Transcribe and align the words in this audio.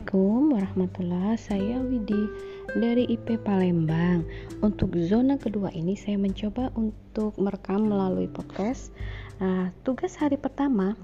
Assalamualaikum 0.00 0.56
warahmatullahi 0.56 1.36
Saya 1.36 1.76
Widi 1.84 2.24
dari 2.72 3.04
IP 3.04 3.36
Palembang. 3.44 4.24
Untuk 4.64 4.96
zona 4.96 5.36
kedua 5.36 5.68
ini 5.76 5.92
saya 5.92 6.16
mencoba 6.16 6.72
untuk 6.72 7.36
merekam 7.36 7.84
melalui 7.84 8.24
podcast. 8.24 8.96
Nah, 9.44 9.68
Tugas 9.84 10.16
hari 10.16 10.40
pertama 10.40 10.96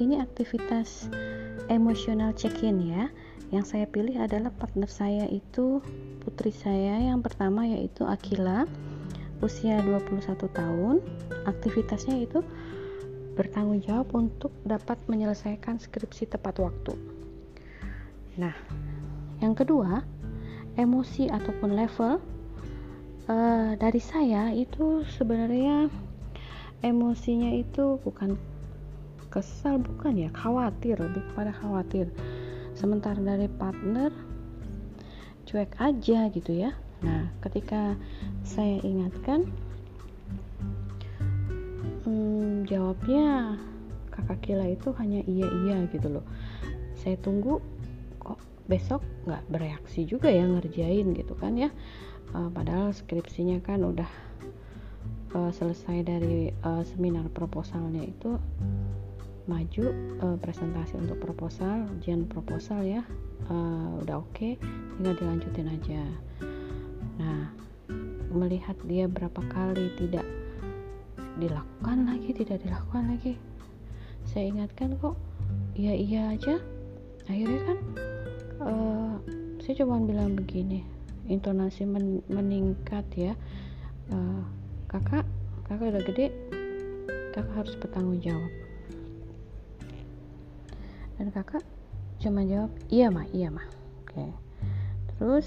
ini 0.00 0.24
aktivitas 0.24 1.12
emosional 1.68 2.32
check-in 2.32 2.80
ya. 2.80 3.12
Yang 3.52 3.76
saya 3.76 3.84
pilih 3.84 4.16
adalah 4.16 4.48
partner 4.56 4.88
saya 4.88 5.28
itu 5.28 5.84
putri 6.24 6.48
saya 6.48 6.96
yang 6.96 7.20
pertama 7.20 7.68
yaitu 7.68 8.08
Akila 8.08 8.64
Usia 9.44 9.84
21 9.84 10.16
tahun. 10.48 11.04
Aktivitasnya 11.44 12.24
itu 12.24 12.40
bertanggung 13.36 13.84
jawab 13.84 14.08
untuk 14.16 14.56
dapat 14.64 14.96
menyelesaikan 15.12 15.76
skripsi 15.76 16.32
tepat 16.32 16.56
waktu 16.56 17.19
Nah, 18.38 18.54
yang 19.40 19.56
kedua, 19.56 20.04
emosi 20.76 21.26
ataupun 21.32 21.74
level 21.74 22.20
uh, 23.26 23.72
dari 23.74 24.00
saya 24.02 24.54
itu 24.54 25.02
sebenarnya 25.16 25.90
emosinya 26.80 27.52
itu 27.52 28.00
bukan 28.00 28.38
kesal 29.30 29.78
bukan 29.78 30.26
ya 30.26 30.30
khawatir 30.34 30.98
lebih 30.98 31.22
kepada 31.32 31.54
khawatir. 31.54 32.10
Sementara 32.74 33.18
dari 33.18 33.46
partner 33.46 34.10
cuek 35.46 35.78
aja 35.78 36.30
gitu 36.30 36.52
ya. 36.54 36.74
Nah 37.00 37.30
ketika 37.46 37.94
saya 38.42 38.82
ingatkan 38.82 39.46
hmm, 42.04 42.66
jawabnya 42.66 43.56
kakak 44.10 44.38
Kila 44.42 44.66
itu 44.74 44.90
hanya 44.98 45.22
iya 45.24 45.48
iya 45.66 45.76
gitu 45.94 46.20
loh. 46.20 46.26
Saya 46.98 47.16
tunggu 47.22 47.62
besok 48.70 49.02
nggak 49.26 49.42
bereaksi 49.50 50.06
juga 50.06 50.30
ya 50.30 50.46
ngerjain 50.46 51.10
gitu 51.14 51.34
kan 51.34 51.58
ya. 51.58 51.70
Uh, 52.30 52.46
padahal 52.46 52.94
skripsinya 52.94 53.58
kan 53.58 53.82
udah 53.82 54.06
uh, 55.34 55.50
selesai 55.50 56.06
dari 56.06 56.54
uh, 56.62 56.86
seminar 56.86 57.26
proposalnya 57.34 58.06
itu 58.06 58.38
maju 59.50 59.84
uh, 60.22 60.36
presentasi 60.38 60.94
untuk 60.94 61.18
proposal 61.18 61.90
ujian 61.98 62.22
proposal 62.30 62.86
ya 62.86 63.02
uh, 63.50 63.98
udah 63.98 64.22
oke 64.22 64.30
okay, 64.30 64.54
tinggal 64.94 65.18
dilanjutin 65.18 65.66
aja. 65.66 66.02
Nah 67.18 67.50
melihat 68.30 68.78
dia 68.86 69.10
berapa 69.10 69.42
kali 69.50 69.90
tidak 69.98 70.22
dilakukan 71.42 72.06
lagi 72.06 72.30
tidak 72.30 72.62
dilakukan 72.62 73.10
lagi 73.10 73.34
saya 74.28 74.52
ingatkan 74.52 74.94
kok 75.00 75.18
iya 75.74 75.94
iya 75.96 76.22
aja 76.36 76.62
akhirnya 77.30 77.60
kan 77.62 77.78
uh, 78.66 79.14
saya 79.62 79.74
cuma 79.86 80.02
bilang 80.02 80.34
begini 80.34 80.82
intonasi 81.30 81.86
men 81.86 82.26
meningkat 82.26 83.06
ya. 83.14 83.38
Uh, 84.10 84.42
kakak 84.90 85.22
kakak 85.70 85.94
udah 85.94 86.02
gede 86.02 86.26
kakak 87.30 87.54
harus 87.54 87.78
bertanggung 87.78 88.18
jawab. 88.18 88.50
Dan 91.14 91.30
kakak 91.30 91.62
cuma 92.18 92.42
jawab 92.42 92.74
iya 92.90 93.06
mah 93.14 93.26
iya 93.30 93.48
mah 93.48 93.68
oke. 94.02 94.10
Okay. 94.10 94.30
terus 95.20 95.46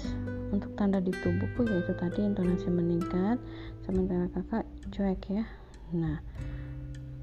untuk 0.54 0.70
tanda 0.78 1.02
di 1.02 1.10
tubuhku 1.10 1.66
yaitu 1.66 1.92
tadi 1.98 2.22
intonasi 2.22 2.70
meningkat 2.70 3.42
sementara 3.84 4.30
kakak 4.32 4.64
cuek 4.88 5.20
ya. 5.28 5.44
Nah 5.92 6.24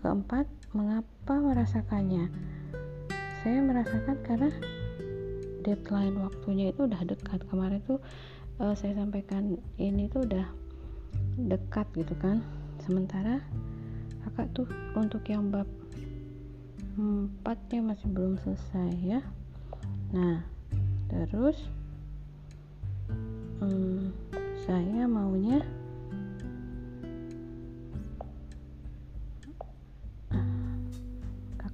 keempat 0.05 0.45
mengapa 0.75 1.33
merasakannya 1.39 2.29
saya 3.41 3.57
merasakan 3.65 4.17
karena 4.21 4.53
deadline 5.65 6.17
waktunya 6.21 6.69
itu 6.69 6.85
udah 6.85 7.01
dekat. 7.05 7.41
Kemarin 7.49 7.81
tuh 7.85 7.97
uh, 8.61 8.77
saya 8.77 8.93
sampaikan 8.97 9.57
ini 9.81 10.05
tuh 10.09 10.29
udah 10.29 10.45
dekat 11.49 11.89
gitu 11.97 12.13
kan. 12.21 12.45
Sementara 12.85 13.41
kakak 14.25 14.47
tuh 14.53 14.67
untuk 14.93 15.25
yang 15.25 15.49
bab 15.49 15.65
empatnya 17.01 17.81
masih 17.81 18.07
belum 18.13 18.37
selesai 18.45 18.93
ya. 19.01 19.21
Nah 20.13 20.45
terus 21.09 21.57
hmm, 23.57 24.13
saya 24.69 25.09
maunya 25.09 25.65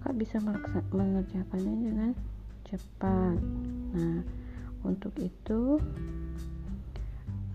kakak 0.08 0.24
bisa 0.24 0.40
mengerjakannya 0.96 1.76
dengan 1.84 2.12
cepat. 2.64 3.36
Nah 3.92 4.24
untuk 4.88 5.12
itu 5.20 5.84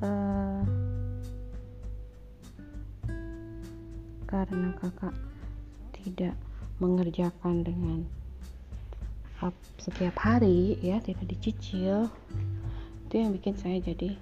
uh, 0.05 0.61
karena 4.29 4.69
kakak 4.85 5.17
tidak 5.97 6.37
mengerjakan 6.77 7.65
dengan 7.65 8.05
setiap 9.81 10.21
hari 10.21 10.77
ya 10.85 11.01
tidak 11.01 11.25
dicicil 11.33 12.13
itu 13.09 13.15
yang 13.17 13.33
bikin 13.33 13.57
saya 13.57 13.81
jadi 13.81 14.13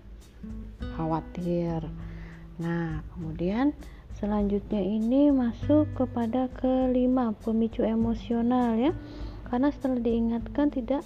khawatir. 0.94 1.82
Nah 2.62 3.02
kemudian 3.10 3.74
selanjutnya 4.20 4.84
ini 4.84 5.32
masuk 5.32 5.88
kepada 5.96 6.52
kelima 6.52 7.32
pemicu 7.40 7.82
emosional 7.82 8.76
ya. 8.76 8.92
Karena 9.48 9.72
setelah 9.72 9.98
diingatkan 9.98 10.70
tidak 10.70 11.02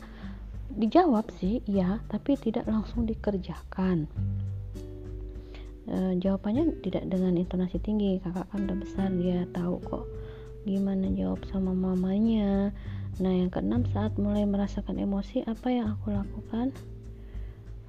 dijawab 0.74 1.30
sih 1.38 1.62
ya 1.64 2.02
tapi 2.10 2.34
tidak 2.34 2.66
langsung 2.66 3.06
dikerjakan. 3.06 4.10
E, 5.86 6.18
jawabannya 6.18 6.82
tidak 6.82 7.06
dengan 7.06 7.38
intonasi 7.38 7.78
tinggi 7.78 8.18
kakak 8.18 8.50
kan 8.50 8.66
udah 8.66 8.78
besar 8.82 9.08
dia 9.14 9.46
tahu 9.54 9.78
kok 9.84 10.04
gimana 10.66 11.08
jawab 11.14 11.40
sama 11.48 11.72
mamanya. 11.72 12.74
Nah 13.22 13.32
yang 13.32 13.48
keenam 13.54 13.86
saat 13.94 14.18
mulai 14.18 14.42
merasakan 14.42 14.98
emosi 14.98 15.46
apa 15.46 15.70
yang 15.70 15.94
aku 15.94 16.10
lakukan? 16.10 16.74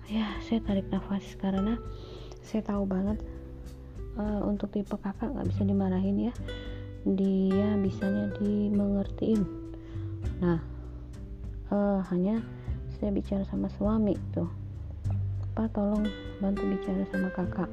Ya 0.06 0.30
saya 0.46 0.62
tarik 0.62 0.86
nafas 0.94 1.26
karena 1.42 1.82
saya 2.46 2.62
tahu 2.62 2.86
banget 2.86 3.18
uh, 4.20 4.42
untuk 4.48 4.72
tipe 4.72 4.96
kakak 4.96 5.32
nggak 5.32 5.48
bisa 5.52 5.62
dimarahin 5.64 6.32
ya. 6.32 6.34
Dia 7.06 7.78
bisanya 7.78 8.34
dimengertiin. 8.42 9.42
Nah 10.42 10.60
uh, 11.70 12.00
hanya 12.12 12.42
saya 12.98 13.12
bicara 13.14 13.44
sama 13.48 13.70
suami 13.76 14.16
tuh. 14.34 14.50
Pak 15.56 15.72
tolong 15.72 16.04
bantu 16.44 16.68
bicara 16.68 17.08
sama 17.12 17.32
kakak. 17.32 17.72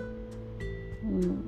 Hmm, 1.02 1.42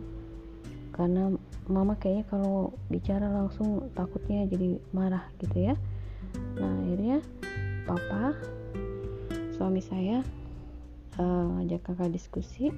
karena 0.91 1.31
mama 1.71 1.95
kayaknya 1.97 2.27
kalau 2.27 2.75
bicara 2.91 3.31
langsung 3.31 3.87
takutnya 3.95 4.45
jadi 4.51 4.83
marah 4.91 5.25
gitu 5.39 5.71
ya. 5.71 5.75
Nah 6.59 6.75
akhirnya 6.83 7.23
papa 7.87 8.35
suami 9.55 9.79
saya 9.79 10.25
uh, 11.19 11.63
ajak 11.63 11.87
kakak 11.87 12.11
diskusi 12.11 12.75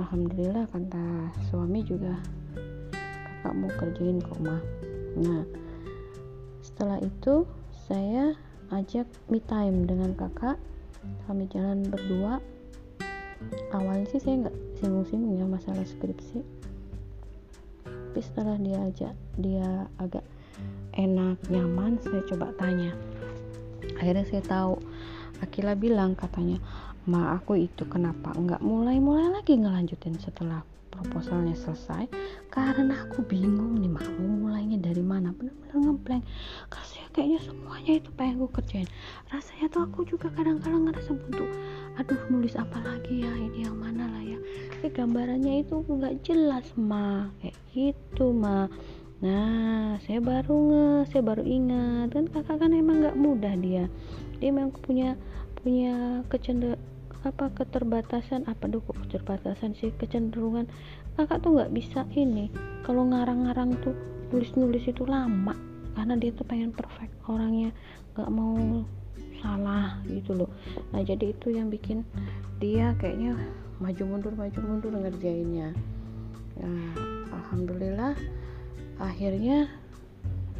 alhamdulillah 0.00 0.66
kata 0.70 1.30
suami 1.50 1.80
juga 1.86 2.18
kakak 3.42 3.54
mau 3.54 3.70
kerjain 3.76 4.18
kok 4.18 4.40
mah 4.42 4.62
nah 5.18 5.42
setelah 6.64 6.98
itu 7.04 7.44
saya 7.84 8.32
ajak 8.72 9.04
me 9.28 9.38
time 9.44 9.84
dengan 9.84 10.16
kakak. 10.16 10.56
Kami 11.28 11.44
jalan 11.52 11.84
berdua. 11.84 12.40
Awalnya 13.76 14.08
sih 14.08 14.20
saya 14.24 14.48
nggak 14.48 14.56
singgung-singgung 14.80 15.36
ya 15.36 15.44
masalah 15.44 15.84
skripsi. 15.84 16.40
Tapi 17.84 18.20
setelah 18.24 18.56
dia 18.56 18.78
ajak 18.88 19.14
dia 19.36 19.86
agak 20.00 20.24
enak 20.96 21.36
nyaman 21.52 22.00
saya 22.00 22.24
coba 22.32 22.56
tanya. 22.56 22.96
Akhirnya 24.00 24.24
saya 24.24 24.42
tahu 24.42 24.80
Akila 25.44 25.76
bilang 25.76 26.16
katanya 26.16 26.56
ma 27.04 27.36
aku 27.36 27.68
itu 27.68 27.84
kenapa 27.84 28.32
nggak 28.32 28.64
mulai-mulai 28.64 29.28
lagi 29.28 29.60
ngelanjutin 29.60 30.16
setelah 30.16 30.64
proposalnya 30.88 31.52
selesai? 31.52 32.08
Karena 32.48 33.04
aku 33.04 33.20
bingung 33.28 33.76
nih 33.76 33.92
mau 33.92 34.08
mulainya 34.24 34.80
dari 34.80 35.04
mana? 35.04 35.36
Bener-bener 35.36 35.76
ngeblank. 35.76 36.24
Saya 36.72 37.04
kayaknya 37.12 37.44
semuanya 37.44 37.92
itu 38.00 38.08
pengen 38.16 38.40
gue 38.40 38.50
kerjain. 38.56 38.88
Rasanya 39.28 39.66
tuh 39.68 39.84
aku 39.84 40.08
juga 40.08 40.32
kadang-kadang 40.32 40.88
ngerasa 40.88 41.12
buntu. 41.12 41.44
Aduh 42.00 42.20
nulis 42.32 42.56
apa 42.56 42.80
lagi 42.80 43.20
ya? 43.20 43.32
Ini 43.36 43.68
yang 43.68 43.76
mana 43.76 44.08
lah 44.08 44.24
ya? 44.24 44.40
Tapi 44.72 44.88
gambarannya 44.96 45.60
itu 45.60 45.84
nggak 45.84 46.24
jelas 46.24 46.64
mah 46.80 47.28
kayak 47.44 47.56
gitu 47.76 48.32
mah 48.32 48.72
nah 49.22 49.96
saya 50.04 50.20
baru 50.20 50.52
nge 50.68 50.86
saya 51.12 51.20
baru 51.20 51.44
ingat. 51.44 52.16
Kan 52.16 52.32
kakak 52.32 52.64
kan 52.64 52.72
emang 52.72 53.04
nggak 53.04 53.16
mudah 53.20 53.54
dia 53.60 53.92
dia 54.44 54.52
memang 54.52 54.76
punya 54.76 55.16
punya 55.64 56.20
kecenderungan 56.28 56.92
apa 57.24 57.48
keterbatasan. 57.56 58.44
Apa 58.44 58.68
duh 58.68 58.84
keterbatasan 58.84 59.72
sih? 59.72 59.88
Kecenderungan. 59.96 60.68
Kakak 61.16 61.40
tuh 61.40 61.56
nggak 61.56 61.72
bisa 61.72 62.04
ini 62.12 62.52
kalau 62.84 63.08
ngarang-ngarang 63.08 63.72
tuh 63.80 63.96
nulis-nulis 64.28 64.84
itu 64.84 65.08
lama. 65.08 65.56
Karena 65.96 66.20
dia 66.20 66.36
tuh 66.36 66.44
pengen 66.44 66.76
perfect 66.76 67.16
orangnya 67.24 67.72
nggak 68.12 68.28
mau 68.28 68.84
salah 69.40 70.04
gitu 70.12 70.36
loh. 70.36 70.50
Nah 70.92 71.00
jadi 71.00 71.32
itu 71.32 71.48
yang 71.56 71.72
bikin 71.72 72.04
dia 72.60 72.92
kayaknya 73.00 73.40
maju 73.80 74.02
mundur 74.04 74.32
maju 74.36 74.58
mundur 74.60 74.92
ngerjainnya. 74.92 75.72
Nah, 76.54 76.92
alhamdulillah 77.34 78.14
akhirnya 79.00 79.66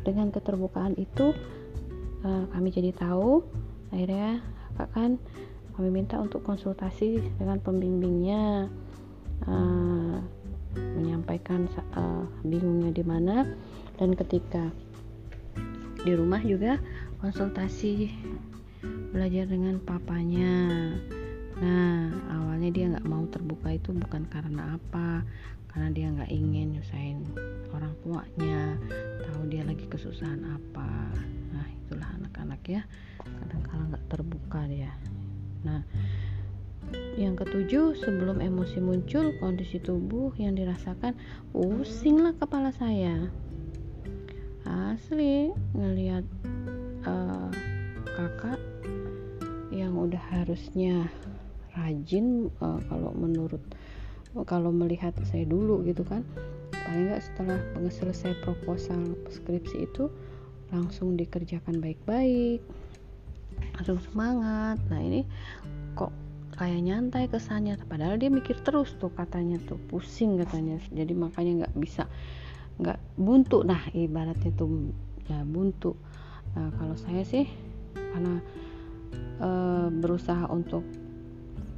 dengan 0.02 0.32
keterbukaan 0.32 0.96
itu 0.96 1.36
uh, 2.24 2.44
kami 2.50 2.74
jadi 2.74 2.90
tahu 2.96 3.44
akhirnya 3.94 4.42
kakak 4.74 4.90
kan 4.90 5.10
kami 5.78 5.88
minta 5.90 6.18
untuk 6.18 6.42
konsultasi 6.42 7.22
dengan 7.38 7.62
pembimbingnya 7.62 8.66
uh, 9.46 10.18
menyampaikan 10.74 11.70
uh, 11.94 12.26
bingungnya 12.42 12.90
di 12.90 13.04
mana. 13.06 13.46
Dan 13.94 14.18
ketika 14.18 14.70
di 16.02 16.12
rumah 16.14 16.42
juga 16.42 16.78
konsultasi 17.22 18.10
belajar 19.14 19.46
dengan 19.46 19.78
papanya. 19.82 20.54
Nah 21.58 22.10
awalnya 22.34 22.70
dia 22.74 22.90
nggak 22.90 23.06
mau 23.06 23.26
terbuka 23.30 23.74
itu 23.74 23.94
bukan 23.94 24.26
karena 24.26 24.74
apa 24.74 25.22
karena 25.70 25.88
dia 25.90 26.06
nggak 26.10 26.30
ingin 26.30 26.78
nyusahin 26.78 27.18
orang 27.74 27.94
tuanya 28.02 28.78
tahu 29.26 29.46
dia 29.50 29.62
lagi 29.66 29.86
kesusahan 29.90 30.42
apa. 30.54 30.90
Nah 31.50 31.66
itulah 31.66 32.10
anak-anak 32.18 32.62
ya 32.66 32.82
kadang 33.42 33.62
kala 33.66 33.82
nggak 33.94 34.04
terbuka 34.10 34.60
dia 34.70 34.92
nah 35.66 35.82
yang 37.14 37.34
ketujuh, 37.38 37.94
sebelum 37.98 38.42
emosi 38.42 38.78
muncul, 38.78 39.34
kondisi 39.38 39.78
tubuh 39.78 40.34
yang 40.38 40.58
dirasakan 40.58 41.14
pusinglah 41.54 42.34
kepala 42.38 42.70
saya. 42.74 43.30
Asli 44.66 45.50
ngelihat 45.74 46.24
uh, 47.06 47.50
kakak 48.14 48.60
yang 49.74 49.94
udah 49.98 50.20
harusnya 50.30 51.06
rajin 51.74 52.48
uh, 52.62 52.78
kalau 52.86 53.10
menurut 53.14 53.62
kalau 54.46 54.74
melihat 54.74 55.14
saya 55.26 55.46
dulu 55.46 55.82
gitu 55.86 56.02
kan 56.02 56.26
paling 56.74 57.06
nggak 57.10 57.22
setelah 57.22 57.58
selesai 57.86 58.34
proposal 58.42 59.14
skripsi 59.30 59.86
itu 59.86 60.10
langsung 60.74 61.14
dikerjakan 61.14 61.78
baik-baik 61.78 62.62
langsung 63.72 63.98
semangat. 64.10 64.78
Nah 64.92 65.00
ini 65.00 65.24
kok 65.96 66.12
kayak 66.54 66.80
nyantai 66.84 67.26
kesannya. 67.26 67.80
Padahal 67.88 68.20
dia 68.20 68.30
mikir 68.30 68.60
terus 68.62 68.94
tuh 69.00 69.10
katanya 69.12 69.58
tuh. 69.64 69.80
Pusing 69.88 70.38
katanya. 70.42 70.78
Jadi 70.92 71.12
makanya 71.16 71.66
nggak 71.66 71.74
bisa 71.78 72.04
nggak 72.78 72.98
buntu. 73.16 73.62
Nah 73.64 73.80
ibaratnya 73.96 74.50
tuh 74.54 74.92
ya 75.26 75.42
buntu. 75.42 75.96
Nah 76.54 76.70
kalau 76.78 76.96
saya 76.98 77.22
sih 77.26 77.48
karena 77.94 78.38
e, 79.40 79.50
berusaha 79.90 80.46
untuk 80.50 80.86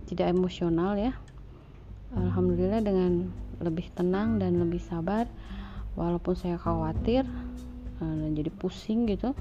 tidak 0.08 0.32
emosional 0.32 0.96
ya. 0.96 1.12
Alhamdulillah 2.16 2.80
dengan 2.80 3.28
lebih 3.60 3.88
tenang 3.96 4.36
dan 4.36 4.60
lebih 4.60 4.80
sabar 4.84 5.24
walaupun 5.96 6.36
saya 6.36 6.60
khawatir 6.60 7.24
e, 8.00 8.04
jadi 8.36 8.50
pusing 8.52 9.08
gitu 9.08 9.32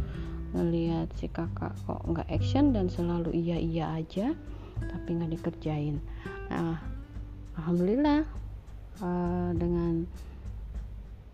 ngelihat 0.56 1.12
si 1.20 1.28
kakak 1.28 1.76
kok 1.84 2.00
nggak 2.08 2.32
action 2.32 2.72
dan 2.72 2.88
selalu 2.88 3.36
iya 3.36 3.60
iya 3.60 3.86
aja 4.00 4.32
tapi 4.80 5.10
nggak 5.20 5.32
dikerjain. 5.36 6.00
Nah 6.48 6.80
alhamdulillah 7.60 8.24
uh, 9.04 9.52
dengan 9.56 10.08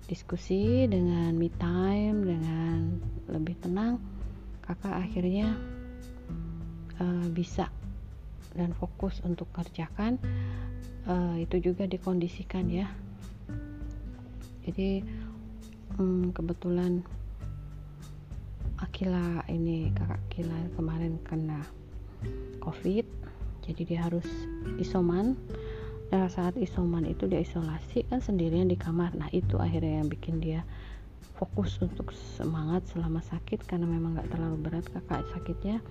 diskusi 0.10 0.90
dengan 0.90 1.32
me 1.38 1.48
time 1.56 2.26
dengan 2.26 3.00
lebih 3.32 3.56
tenang 3.64 4.02
kakak 4.66 5.08
akhirnya 5.08 5.56
uh, 7.00 7.26
bisa 7.32 7.70
dan 8.58 8.76
fokus 8.76 9.22
untuk 9.24 9.48
kerjakan. 9.56 10.20
Uh, 11.02 11.42
itu 11.42 11.72
juga 11.72 11.90
dikondisikan 11.90 12.70
ya. 12.70 12.86
Jadi 14.62 15.02
um, 15.98 16.30
kebetulan 16.30 17.02
Akila 19.02 19.42
ini 19.50 19.90
kakak 19.98 20.22
Akila 20.30 20.54
kemarin 20.78 21.18
kena 21.26 21.66
covid 22.62 23.02
jadi 23.66 23.82
dia 23.82 24.00
harus 24.06 24.30
isoman. 24.78 25.34
Nah 26.14 26.30
saat 26.30 26.54
isoman 26.54 27.10
itu 27.10 27.26
dia 27.26 27.42
isolasi 27.42 28.06
kan 28.06 28.22
sendirian 28.22 28.70
di 28.70 28.78
kamar. 28.78 29.18
Nah 29.18 29.26
itu 29.34 29.58
akhirnya 29.58 30.06
yang 30.06 30.10
bikin 30.14 30.38
dia 30.38 30.62
fokus 31.34 31.82
untuk 31.82 32.14
semangat 32.14 32.86
selama 32.94 33.26
sakit 33.26 33.66
karena 33.66 33.90
memang 33.90 34.22
nggak 34.22 34.38
terlalu 34.38 34.70
berat 34.70 34.86
kakak 34.94 35.26
sakitnya 35.34 35.82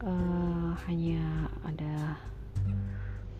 uh, 0.00 0.72
hanya 0.88 1.52
ada 1.68 2.16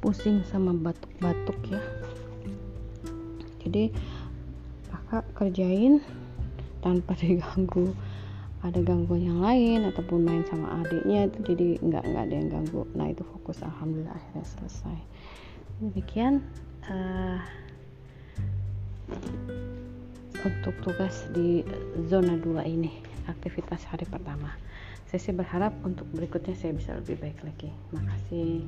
pusing 0.04 0.44
sama 0.44 0.76
batuk-batuk 0.76 1.56
ya. 1.72 1.80
Jadi 3.64 3.96
kakak 4.92 5.24
kerjain 5.32 6.04
tanpa 6.84 7.16
diganggu 7.24 7.96
ada 8.64 8.80
gangguan 8.80 9.22
yang 9.24 9.40
lain 9.44 9.84
ataupun 9.88 10.24
main 10.24 10.44
sama 10.48 10.80
adiknya 10.80 11.28
itu 11.28 11.38
jadi 11.52 11.68
nggak 11.84 12.04
nggak 12.08 12.24
ada 12.24 12.34
yang 12.34 12.48
ganggu. 12.48 12.82
Nah 12.96 13.06
itu 13.12 13.22
fokus 13.36 13.60
alhamdulillah 13.60 14.16
akhirnya 14.16 14.46
selesai. 14.46 14.98
Demikian 15.82 16.40
uh, 16.88 17.40
untuk 20.46 20.74
tugas 20.80 21.28
di 21.36 21.60
zona 22.08 22.38
2 22.40 22.64
ini 22.64 22.92
aktivitas 23.28 23.84
hari 23.90 24.08
pertama. 24.08 24.54
Saya 25.06 25.20
sih 25.22 25.34
berharap 25.34 25.76
untuk 25.86 26.08
berikutnya 26.16 26.56
saya 26.58 26.72
bisa 26.74 26.96
lebih 26.96 27.20
baik 27.22 27.38
lagi. 27.44 27.70
Makasih 27.94 28.64